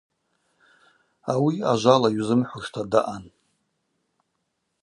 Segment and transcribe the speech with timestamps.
[1.31, 3.23] Ауи ажвала йузымхӏвушта даъан.